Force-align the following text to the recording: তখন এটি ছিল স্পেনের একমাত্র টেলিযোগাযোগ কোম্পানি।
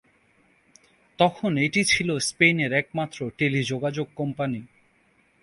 তখন 1.19 1.51
এটি 1.57 1.81
ছিল 1.83 2.09
স্পেনের 2.19 2.71
একমাত্র 2.73 3.19
টেলিযোগাযোগ 3.37 4.07
কোম্পানি। 4.15 4.61